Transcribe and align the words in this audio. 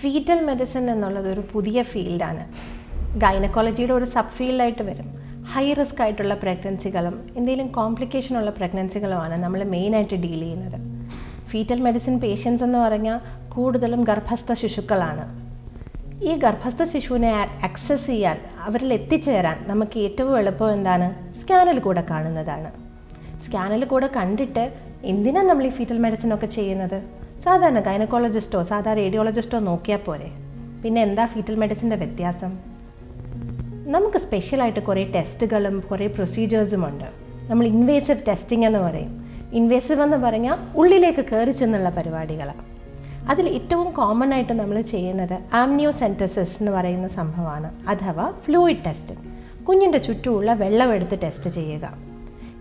Fetal 0.00 0.44
medicine 0.44 0.90
എന്നുള്ളത് 0.90 1.32
ഒരു 1.32 1.42
പുതിയ 1.52 1.82
ഫീൽഡാണ്. 1.82 2.46
ഗൈനക്കോളജിയുടെ 3.18 3.92
ഒരു 3.92 4.04
സബ് 4.04 4.28
ഫീൽഡായിട്ട് 4.28 4.82
വരും. 4.82 5.20
ഹൈ 5.44 5.72
റിസ്ക് 5.72 6.02
ആയിട്ടുള്ള 6.02 6.34
പ്രഗ്നൻസികളും 6.34 7.30
എന്തെങ്കിലും 7.36 7.68
കോംപ്ലിക്കേഷൻ 7.68 8.38
ഉള്ള 8.38 8.50
പ്രഗ്നൻസികളുമാണ് 8.50 9.42
നമ്മൾ 9.42 9.64
മെയിനായിട്ട് 9.64 10.14
ഡീൽ 10.14 10.40
ചെയ്യുന്നത്. 10.40 10.80
ഫീറ്റൽ 11.46 11.80
മെഡിസിൻ 11.80 12.20
പേഷ്യൻസ് 12.20 12.64
എന്ന് 12.64 12.78
പറഞ്ഞാൽ 12.78 13.20
കൂടുതലും 13.48 14.00
ഗർഭസ്ഥ 14.00 14.52
ശിശുക്കളാണ്. 14.52 15.40
ഈ 16.24 16.34
ഗർഭസ്ഥ 16.34 16.84
ശിശുവിനെ 16.84 17.30
ആക്സസ് 17.62 18.06
ചെയ്യാൻ 18.06 18.40
അവരിൽ 18.58 18.92
എത്തിച്ചേരാൻ 18.92 19.64
നമുക്ക് 19.66 19.98
ഏറ്റവും 19.98 20.38
എളുപ്പം 20.38 20.72
എന്താണ്? 20.72 21.34
സ്കാനിൽ 21.34 21.78
കൂടെ 21.78 22.04
കാണുന്നതാണ്. 22.10 22.72
സ്കാനിൽ 23.44 23.84
കൂടെ 23.84 24.06
കണ്ടിട്ട് 24.16 24.89
എന്തിനാണ് 25.04 25.48
നമ്മൾ 25.48 25.66
ഈ 25.66 25.68
ഫീറ്റൽ 25.68 25.98
മെഡിസിൻ 25.98 26.34
ഒക്കെ 26.34 26.46
ചെയ്യുന്നത്? 26.46 27.02
സാധാരണ 27.42 27.80
ഗൈനക്കോളജിസ്റ്റോ 27.80 28.62
സാധാരണ 28.62 28.96
റേഡിയോളജിസ്റ്റോ 28.96 29.58
നോക്കിയാൽ 29.58 29.98
പോരെ. 29.98 30.30
പിന്നെ 30.84 31.02
എന്താ 31.02 31.26
ഫീറ്റൽ 31.26 31.54
മെഡിസിന്റെ 31.54 31.96
വ്യത്യാസം? 31.96 32.58
നമുക്ക് 33.86 34.18
സ്പെഷ്യലായിട്ട് 34.18 34.80
കുറേ 34.80 35.04
ടെസ്റ്റുകളും 35.04 35.80
കുറേ 35.90 36.06
പ്രൊസീജിയേഴ്സും 36.06 36.88
ഉണ്ട്. 36.88 37.04
നമ്മൾ 37.50 37.66
ഇൻവേസീവ് 37.66 38.18
ടെസ്റ്റിംഗ് 38.28 38.66
എന്ന് 38.66 38.78
പറയും. 38.78 39.30
ഇൻവേസീവ് 39.52 40.02
എന്ന് 40.02 40.16
പറഞ്ഞാൽ 40.16 40.56
ഉള്ളിലേക്ക് 40.76 41.24
കയറി 41.24 41.50
ചെന്നുള്ള 41.50 41.90
പരിപാടികളാണ് 41.90 42.64
അതിൽ 43.30 43.48
ഏറ്റവും 43.48 43.90
കോമൺ 43.90 44.34
ആയിട്ട് 44.34 44.52
നമ്മൾ 44.52 44.80
ചെയ്യുന്നത് 44.80 45.38
ആംനിയോസെന്റസിസ് 45.54 46.56
എന്ന് 46.60 46.72
പറയുന്ന 46.72 47.08
സംഭവമാണ്. 47.08 47.88
അഥവാ 47.88 48.32
ഫ്ലൂയിഡ് 48.44 48.84
ടെസ്റ്റിംഗ് 48.86 49.64
കുഞ്ഞിന്റെ 49.64 49.98
ചുറ്റുമുള്ള 49.98 50.52
വെള്ളം 50.52 50.92
എടുത്ത് 50.92 51.18
ടെസ്റ്റ് 51.22 51.50
ചെയ്യുക. 51.50 51.92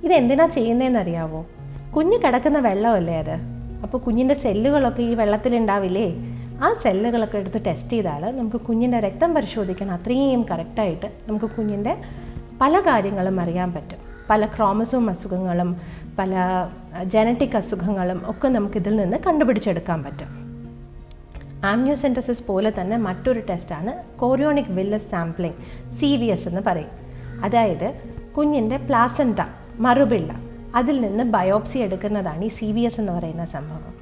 ഇതെന്തിനാ 0.03 0.45
ചെയ്യുന്നതെന്ന് 0.45 0.99
അറിയാവോ 0.99 1.45
കുഞ്ഞ് 1.95 2.17
കിടക്കുന്ന 2.17 2.59
വെള്ളമല്ലേ 2.59 3.19
അത്? 3.19 3.37
അപ്പോൾ 3.83 3.97
കുഞ്ഞിന്റെ 3.97 4.35
സെല്ലുകളൊക്കെ 4.35 5.01
ഈ 5.01 5.15
വെള്ളത്തിലുണ്ടാവില്ലേ? 5.15 6.13
ആ 6.63 6.73
സെല്ലുകളൊക്കെ 6.81 7.37
എടുത്ത് 7.37 7.65
ടെസ്റ്റ് 7.65 7.89
ചെയ്താൽ 7.89 8.37
നമുക്ക് 8.37 8.57
കുഞ്ഞിന്റെ 8.57 8.99
രക്തം 8.99 9.33
പരിശോധിക്കണം. 9.33 9.91
അത്രയും 9.91 10.45
കറക്റ്റായിട്ട് 10.51 11.05
നമുക്ക് 11.27 11.45
കുഞ്ഞിന്റെ 11.45 11.97
പല 12.61 12.79
കാര്യങ്ങളും 12.79 13.39
അറിയാൻ 13.39 13.73
പറ്റും. 13.73 13.97
പല 14.29 14.45
ക്രോമസോം 14.45 15.09
അസുഖങ്ങളും 15.09 15.77
പല 16.19 16.35
ജനറ്റിക് 17.03 17.57
അസുഖങ്ങളും 17.57 18.21
ഒക്കെ 18.25 18.47
നമുക്കിതിൽ 18.47 18.95
നിന്ന് 18.95 19.17
കണ്ടുപിടിച്ചെടുക്കാൻ 19.27 20.03
പറ്റും. 20.03 20.27
ആംനിയോസെന്റസിസ് 21.65 22.43
പോലെ 22.43 22.73
തന്നെ 22.81 22.97
മറ്റൊരു 22.97 23.39
ടെസ്റ്റാണ് 23.49 24.19
chorionic 24.19 24.71
villus 24.71 25.11
sampling 25.11 25.55
C 25.95 26.17
V 26.17 26.25
S 26.25 26.47
എന്ന് 26.47 26.61
പറയും. 26.67 26.89
അതായത് 27.43 27.93
കുഞ്ഞിന്റെ 28.37 28.77
പ്ലാസന്റ 28.77 29.37
മറുപിള്ള. 29.79 30.48
അതിൽ 30.75 31.01
നിന്ന് 31.01 31.23
ബയോപ്സി 31.23 31.77
എടുക്കുന്നതാണ് 31.77 32.45
ഈ 32.45 32.47
സി 32.47 32.65
വി 32.65 32.79
എസ് 32.79 32.99
എന്ന് 32.99 33.13
പറയുന്ന 33.13 33.45
സംഭവം. 33.45 33.99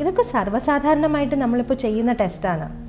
ഇതൊക്കെ 0.00 0.22
സർവസാധാരണമായിട്ട് 0.22 1.34
നമ്മളിപ്പോൾ 1.34 1.74
ചെയ്യുന്ന 1.74 2.12
ടെസ്റ്റാണ്. 2.12 2.88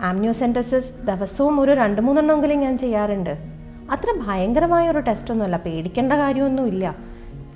ആംനിയോസെന്റസിസ് 0.00 0.92
ദിവസവും 1.06 1.60
ഒരു 1.60 1.72
രണ്ട് 1.72 2.00
മൂന്നെണ്ണമെങ്കിലും 2.00 2.60
ഞാൻ 2.60 2.78
ചെയ്യാറുണ്ട്. 2.78 3.30
അത്ര 3.90 4.22
ഭയങ്കരമായ 4.26 4.90
ഒരു 4.90 4.98
ടെസ്റ്റൊന്നുമല്ല. 4.98 5.56
പേടിക്കേണ്ട 5.56 6.12
കാര്യമൊന്നുമില്ല. 6.12 6.96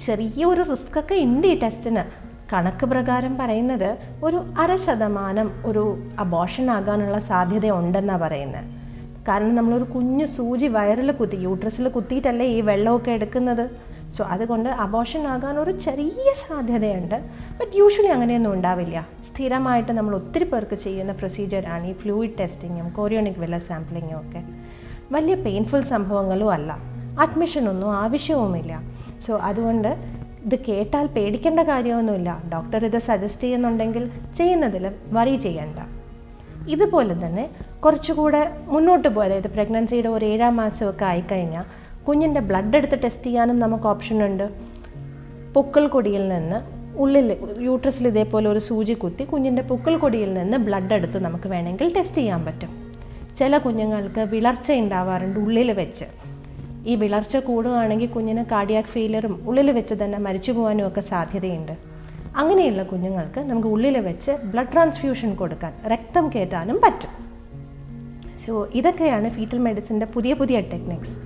ചെറിയൊരു 0.00 0.62
റിസ്ക് 0.62 0.98
ഒക്കെ 0.98 1.14
ഉണ്ട് 1.14 1.46
ഈ 1.46 1.60
ടെസ്റ്റിന്. 1.60 2.32
കണക്ക് 2.52 2.86
പ്രകാരം 2.86 3.38
പറയുന്നത് 3.38 3.98
ഒരു 4.24 4.36
അര 4.36 4.76
ശതമാനം 4.76 5.62
ഒരു 5.66 6.10
അബോഷൻ 6.18 6.70
ആകാനുള്ള 6.70 7.18
സാധ്യത 7.18 7.70
ഉണ്ടെന്നാണ് 7.70 8.20
പറയുന്നത്. 8.20 8.64
കാരണം 9.28 9.54
നമ്മളൊരു 9.54 9.84
കുഞ്ഞു 9.84 10.24
സൂചി 10.24 10.66
വയറിൽ 10.66 11.12
കുത്തി 11.12 11.36
യൂട്രസിൽ 11.36 11.88
കുത്തിയിട്ടല്ലേ 11.88 12.46
ഈ 12.46 12.60
വെള്ളമൊക്കെ 12.60 13.10
എടുക്കുന്നത്? 13.10 13.91
സോ 14.12 14.24
അതുകൊണ്ട് 14.24 14.68
അബോഷൻ 14.68 15.26
ആകാൻ 15.26 15.58
ഒരു 15.58 15.70
ചെറിയ 15.70 16.34
സാധ്യതയുണ്ട്. 16.48 17.14
ബട്ട് 17.60 17.76
യൂഷ്വലി 17.76 18.08
അങ്ങനെയൊന്നും 18.08 18.52
ഉണ്ടാവില്ല. 18.52 19.06
സ്ഥിരമായിട്ട് 19.26 19.92
നമ്മൾ 19.92 20.14
ഒത്തിരി 20.14 20.44
പേർക്ക് 20.44 20.74
ചെയ്യുന്ന 20.74 21.12
പ്രൊസീജിയറാണ് 21.12 21.86
ഈ 21.86 21.92
ഫ്ലൂയിഡ് 21.92 22.38
ടെസ്റ്റിങ്ങും 22.40 22.88
കോറിയോണിക് 22.88 23.38
വെല്ല 23.38 23.58
സാമ്പിളിങ്ങും 23.58 24.20
ഒക്കെ. 24.20 24.42
വലിയ 25.12 25.34
പെയിൻഫുൾ 25.34 25.80
സംഭവങ്ങളും 25.80 26.50
അല്ല. 26.50 26.72
അഡ്മിഷനൊന്നും 27.20 27.94
ആവശ്യവുമില്ല. 27.94 28.82
സോ 29.20 29.36
അതുകൊണ്ട് 29.36 29.88
ഇത് 30.44 30.58
കേട്ടാൽ 30.58 31.06
പേടിക്കേണ്ട 31.06 31.60
കാര്യമൊന്നുമില്ല. 31.60 32.42
ഡോക്ടർ 32.52 32.84
ഇത് 32.84 32.98
സജസ്റ്റ് 32.98 33.42
ചെയ്യുന്നുണ്ടെങ്കിൽ 33.42 34.10
ചെയ്യുന്നതിൽ 34.36 34.92
വറി 35.06 35.36
ചെയ്യണ്ട. 35.36 35.78
ഇതുപോലെ 36.68 37.26
തന്നെ 37.26 37.50
കുറച്ചുകൂടെ 37.84 38.56
മുന്നോട്ട് 38.66 39.08
പോയി. 39.08 39.26
അതായത് 39.26 39.48
പ്രഗ്നൻസിയുടെ 39.48 40.08
ഒരു 40.08 40.24
ഏഴാം 40.24 40.56
മാസമൊക്കെ 40.56 41.04
ആയിക്കഴിഞ്ഞാൽ 41.04 41.64
കുഞ്ഞിന്റെ 42.08 42.40
ബ്ലഡ് 42.40 42.76
എടുത്ത് 42.76 43.02
ടെസ്റ്റ് 43.04 43.24
ചെയ്യാനും 43.24 43.58
നമുക്ക് 43.58 43.84
ഓപ്ഷൻ 43.84 44.24
ഉണ്ട്. 44.24 44.50
പൊക്കിൾ 45.54 45.86
കൊടിയിൽ 45.86 46.28
നിന്ന് 46.28 46.82
ഉള്ളിൽ 46.98 47.36
യൂട്രസിൽ 47.58 48.06
ഇതേപോലെ 48.06 48.50
ഒരു 48.50 48.58
സൂചി 48.58 48.92
കുത്തി 48.92 49.24
കുഞ്ഞിന്റെ 49.24 49.62
പൊക്കിൾ 49.62 49.96
കൊടിയിൽ 49.96 50.34
നിന്ന് 50.34 50.56
ബ്ലഡ് 50.56 50.94
എടുത്ത് 50.94 51.18
നമുക്ക് 51.24 51.48
വേണമെങ്കിൽ 51.48 51.92
ടെസ്റ്റ് 51.96 52.16
ചെയ്യാൻ 52.16 52.44
പറ്റും. 52.44 52.92
ചില 53.36 53.58
കുഞ്ഞുങ്ങൾക്ക് 53.58 54.20
വിളർച്ച 54.20 54.72
ഉണ്ടാവാറുണ്ട് 54.72 55.40
ഉള്ളിൽ 55.40 55.72
വെച്ച്. 55.72 56.04
ഈ 56.86 56.94
വിളർച്ച 56.94 57.36
കൂടുകയാണെങ്കിൽ 57.36 58.06
കുഞ്ഞിന് 58.06 58.44
കാർഡിയാക് 58.44 58.84
ഫെയിലറും 58.84 59.42
ഉള്ളിൽ 59.46 59.70
വെച്ച് 59.70 59.94
തന്നെ 59.94 60.18
മരിച്ചു 60.18 60.52
പോകാനും 60.52 60.86
ഒക്കെ 60.86 61.00
സാധ്യതയുണ്ട്. 61.00 61.72
അങ്ങനെയുള്ള 62.36 62.82
കുഞ്ഞുങ്ങൾക്ക് 62.82 63.40
നമുക്ക് 63.40 63.68
ഉള്ളിൽ 63.68 63.98
വെച്ച് 63.98 64.30
ബ്ലഡ് 64.30 64.72
ട്രാൻസ്ഫ്യൂഷൻ 64.72 65.34
കൊടുക്കാൻ 65.34 65.72
രക്തം 65.86 66.30
കയറ്റാനും 66.34 66.80
പറ്റും. 66.84 67.31
സോ 68.44 68.68
ഇതൊക്കെയാണ് 68.74 69.30
ഫീറ്റൽ 69.30 69.58
മെഡിസിന്റെ 69.58 70.06
പുതിയ 70.06 70.32
പുതിയ 70.34 70.60
ടെക്നിക്സ് 70.60 71.16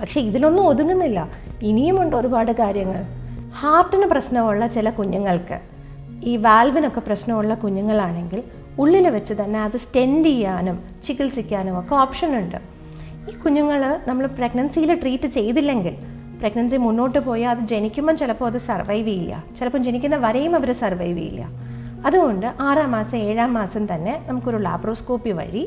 പക്ഷേ 0.00 0.20
ഇതിലൊന്നും 0.20 0.66
ഒതുങ്ങുന്നില്ല. 0.66 1.30
ഇനിയുമുണ്ട് 1.62 2.16
ഒരുപാട് 2.16 2.52
കാര്യങ്ങൾ. 2.52 3.00
ഹാർട്ടിന് 3.52 4.06
പ്രശ്നമുള്ള 4.06 4.66
ചില 4.66 4.90
കുഞ്ഞുങ്ങൾക്ക് 4.90 5.58
ഈ 6.24 6.36
വാൽവിനൊക്കെ 6.36 7.00
പ്രശ്നമുള്ള 7.00 7.54
കുഞ്ഞുങ്ങളാണെങ്കിൽ 7.54 8.42
ഉള്ളിൽ 8.78 9.08
വെച്ച് 9.08 9.34
തന്നെ 9.34 9.62
അത് 9.62 9.76
സ്റ്റെൻഡ് 9.76 10.26
ചെയ്യാനും 10.26 10.82
ചികിത്സിക്കാനും 11.04 11.78
ഒക്കെ 11.78 11.94
ഓപ്ഷൻ 11.94 12.36
ഉണ്ട്. 12.38 12.56
ഈ 13.30 13.34
കുഞ്ഞുങ്ങൾ 13.34 14.00
നമ്മൾ 14.06 14.26
പ്രഗ്നൻസിയിൽ 14.26 15.00
ട്രീറ്റ് 15.00 15.28
ചെയ്തില്ലെങ്കിൽ 15.28 15.94
പ്രഗ്നൻസി 16.40 16.76
മുന്നോട്ട് 16.76 17.18
പോയാൽ 17.18 17.50
അത് 17.50 17.66
ജനിക്കുമ്പം 17.66 18.16
ചിലപ്പോൾ 18.16 18.46
അത് 18.46 18.58
സർവൈവ് 18.58 19.08
ചെയ്യില്ല. 19.08 19.44
ചിലപ്പം 19.58 19.84
ജനിക്കുന്ന 19.84 20.16
വരെയും 20.16 20.54
അവർ 20.56 20.72
സർവൈവ് 20.72 21.18
ചെയ്യില്ല. 21.18 21.44
അതുകൊണ്ട് 22.06 22.46
ആറാം 22.60 22.90
മാസം 22.90 23.18
ഏഴാം 23.18 23.54
മാസം 23.54 23.94
തന്നെ 23.94 24.22
നമുക്കൊരു 24.26 24.56
ലാബ്രോസ്കോപ്പി 24.56 25.30
വഴി 25.30 25.62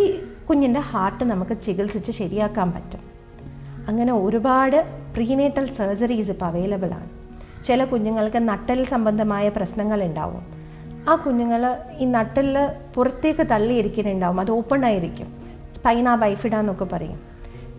ഈ 0.00 0.02
കുഞ്ഞിന്റെ 0.50 0.80
ഹാർട്ട് 0.80 1.24
നമുക്ക് 1.24 1.60
ചികിത്സിച്ച് 1.60 2.12
ശരിയാക്കാൻ 2.12 2.72
പറ്റും. 2.72 3.00
അങ്ങനെ 3.88 4.12
ഒരുപാട് 4.12 4.84
പ്രീനേറ്റൽ 5.14 5.72
സർജറീസ് 5.72 6.30
ഇപ്പോൾ 6.30 6.46
അവൈലബിൾ 6.46 6.94
ആണ്. 6.94 7.10
ചില 7.64 7.84
കുഞ്ഞുങ്ങൾക്ക് 7.84 8.48
നട്ടൽ 8.48 8.84
സംബന്ധമായ 8.84 9.48
പ്രശ്നങ്ങൾ 9.48 10.04
ഉണ്ടാവും 10.04 10.62
ആ 11.08 11.16
കുഞ്ഞുങ്ങൾ 11.16 11.76
ഈ 11.98 12.04
നട്ടലിൽ 12.04 12.68
പുറത്തേക്ക് 12.94 13.46
തള്ളിയിരിക്കുന്നുണ്ടാവും. 13.46 14.40
അത് 14.40 14.50
ഓപ്പൺ 14.50 14.84
ആയിരിക്കും. 14.84 15.26
സ്പൈന 15.76 16.14
ബൈഫിഡ 16.14 16.54
എന്നൊക്കെ 16.54 16.84
പറയും. 16.84 17.20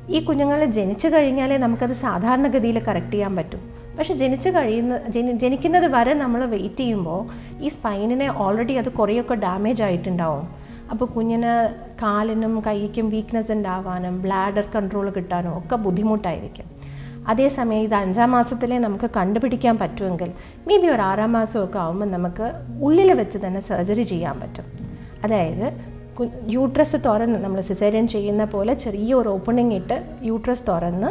ഈ 0.10 0.20
കുഞ്ഞുങ്ങൾ 0.20 0.66
ജനിച്ചു 0.66 1.08
കഴിഞ്ഞാലേ 1.08 1.58
നമുക്കത് 1.58 1.92
സാധാരണഗതിയിൽ 1.92 2.80
കറക്റ്റ് 2.80 3.12
ചെയ്യാൻ 3.12 3.36
പറ്റും. 3.36 3.60
പക്ഷെ 3.98 4.14
ജനിച്ചു 4.14 4.50
കഴിയുന്ന 4.50 4.98
ജനി 5.08 5.32
ജനിക്കുന്നത് 5.32 5.96
വരെ 5.96 6.14
നമ്മൾ 6.14 6.46
വെയിറ്റ് 6.46 6.76
ചെയ്യുമ്പോൾ 6.76 7.28
ഈ 7.62 7.68
സ്പൈനിനെ 7.68 8.34
ഓൾറെഡി 8.38 8.74
അത് 8.74 8.90
കുറേയൊക്കെ 8.90 9.36
ഡാമേജ് 9.36 9.84
ആയിട്ടുണ്ടാവും. 9.84 10.63
അപ്പോൾ 10.92 11.06
കുഞ്ഞിന് 11.06 11.54
കാലിനും 12.02 12.64
കൈക്കും 12.68 13.10
വീക്ക്നെസ് 13.10 13.52
ഉണ്ടാവാനും 13.52 14.22
ബ്ലാഡർ 14.22 14.66
കൺട്രോൾ 14.76 15.10
കിട്ടാനും 15.10 15.58
ഒക്കെ 15.58 15.76
ബുദ്ധിമുട്ടായിരിക്കും. 15.76 16.66
അതേസമയം 17.28 17.82
ഇത് 17.82 17.96
അഞ്ചാം 17.96 18.32
മാസത്തിലേ 18.32 18.78
നമുക്ക് 18.78 19.10
കണ്ടുപിടിക്കാൻ 19.18 19.78
പറ്റുമെങ്കിൽ 19.78 20.32
മേ 20.68 20.78
ബി 20.78 20.88
ഒരു 20.88 21.02
ആറാം 21.02 21.34
മാസമൊക്കെ 21.34 21.80
ആകുമ്പോൾ 21.80 22.06
നമുക്ക് 22.06 22.52
ഉള്ളിൽ 22.82 23.14
വെച്ച് 23.14 23.38
തന്നെ 23.46 23.60
സർജറി 23.60 24.04
ചെയ്യാൻ 24.04 24.40
പറ്റും. 24.40 24.66
അതായത് 25.24 25.94
യൂട്രസ് 26.48 26.96
തുറന്ന് 27.06 27.40
നമ്മൾ 27.40 27.62
സിസേറിയൻ 27.62 28.08
ചെയ്യുന്ന 28.08 28.46
പോലെ 28.46 28.74
ചെറിയൊരു 28.74 29.30
ഓപ്പണിംഗ് 29.30 29.76
ഇട്ട് 29.76 30.04
യൂട്രസ് 30.22 30.64
തുറന്ന് 30.68 31.08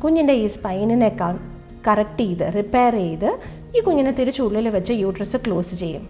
കുഞ്ഞിന്റെ 0.00 0.32
ഈ 0.32 0.46
സ്പൈനിനെ 0.46 1.16
കറക്റ്റ് 1.88 2.20
ചെയ്ത് 2.20 2.54
റിപ്പയർ 2.54 2.92
ചെയ്ത് 2.92 3.38
ഈ 3.76 3.80
കുഞ്ഞിനെ 3.80 4.10
തിരിച്ചുള്ളിൽ 4.10 4.68
വെച്ച് 4.68 4.92
യൂട്രസ് 4.92 5.36
ക്ലോസ് 5.36 5.74
ചെയ്യും. 5.74 6.08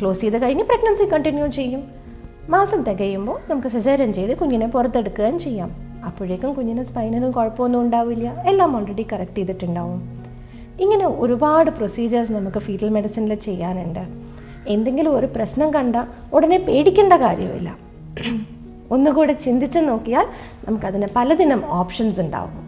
ക്ലോസ് 0.00 0.20
ചെയ്ത് 0.20 0.42
കഴിഞ്ഞ് 0.42 0.64
പ്രഗ്നൻസി 0.64 1.04
കണ്ടിന്യൂ 1.04 1.46
ചെയ്യും. 1.46 2.05
മാസം 2.48 2.82
തികയുമ്പോൾ 2.82 3.40
നമുക്ക് 3.50 3.68
സെസേറിയൻ 3.68 4.12
ചെയ്ത് 4.12 4.36
കുഞ്ഞിനെ 4.36 4.66
പുറത്തെടുക്കുകയും 4.66 5.38
ചെയ്യാം. 5.38 5.70
അപ്പോഴേക്കും 6.06 6.54
കുഞ്ഞിന് 6.54 6.82
സ്പൈനിനും 6.82 7.30
കുഴപ്പമൊന്നും 7.30 7.80
ഉണ്ടാവില്ല. 7.80 8.42
എല്ലാം 8.46 8.76
ഓൾറെഡി 8.76 9.06
കറക്റ്റ് 9.12 9.36
ചെയ്തിട്ടുണ്ടാവും. 9.36 10.24
ഇങ്ങനെ 10.80 11.06
ഒരുപാട് 11.06 11.70
പ്രൊസീജിയേഴ്സ് 11.70 12.32
നമുക്ക് 12.32 12.58
ഫീറ്റൽ 12.58 12.88
മെഡിസിനിൽ 12.88 13.34
ചെയ്യാനുണ്ട്. 13.34 14.08
എന്തെങ്കിലും 14.68 15.16
ഒരു 15.16 15.26
പ്രശ്നം 15.26 15.74
കണ്ട 15.74 15.96
ഉടനെ 16.32 16.58
പേടിക്കേണ്ട 16.58 17.12
കാര്യമില്ല 17.12 17.76
ഒന്നുകൂടെ 18.90 19.32
ചിന്തിച്ച് 19.32 19.78
നോക്കിയാൽ 19.78 20.26
നമുക്കതിന് 20.68 21.06
പലതിനും 21.16 21.62
ഓപ്ഷൻസ് 21.66 22.20
ഉണ്ടാവും. 22.20 22.65